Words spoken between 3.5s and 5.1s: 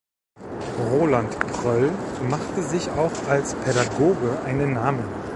Pädagoge einen Namen.